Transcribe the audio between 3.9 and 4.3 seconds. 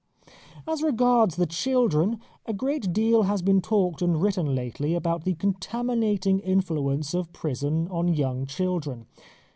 and